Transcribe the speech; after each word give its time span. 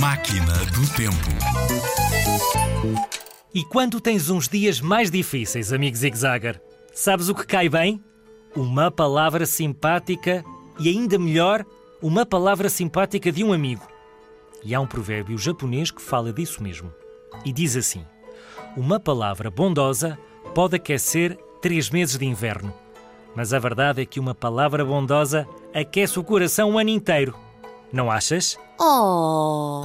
Máquina 0.00 0.54
do 0.72 0.96
Tempo. 0.96 1.28
E 3.54 3.62
quando 3.64 4.00
tens 4.00 4.30
uns 4.30 4.48
dias 4.48 4.80
mais 4.80 5.10
difíceis, 5.10 5.74
amigo 5.74 5.94
Zigzagger, 5.94 6.58
sabes 6.94 7.28
o 7.28 7.34
que 7.34 7.46
cai 7.46 7.68
bem? 7.68 8.02
Uma 8.56 8.90
palavra 8.90 9.44
simpática 9.44 10.42
e 10.78 10.88
ainda 10.88 11.18
melhor, 11.18 11.66
uma 12.00 12.24
palavra 12.24 12.70
simpática 12.70 13.30
de 13.30 13.44
um 13.44 13.52
amigo. 13.52 13.86
E 14.64 14.74
há 14.74 14.80
um 14.80 14.86
provérbio 14.86 15.36
japonês 15.36 15.90
que 15.90 16.00
fala 16.00 16.32
disso 16.32 16.62
mesmo. 16.62 16.90
E 17.44 17.52
diz 17.52 17.76
assim: 17.76 18.02
Uma 18.74 18.98
palavra 18.98 19.50
bondosa 19.50 20.18
pode 20.54 20.76
aquecer 20.76 21.36
três 21.60 21.90
meses 21.90 22.16
de 22.16 22.24
inverno. 22.24 22.72
Mas 23.36 23.52
a 23.52 23.58
verdade 23.58 24.00
é 24.00 24.06
que 24.06 24.18
uma 24.18 24.34
palavra 24.34 24.82
bondosa 24.82 25.46
aquece 25.74 26.18
o 26.18 26.24
coração 26.24 26.70
o 26.70 26.78
ano 26.78 26.88
inteiro. 26.88 27.36
Não 27.92 28.10
achas? 28.10 28.58
Oh! 28.78 29.79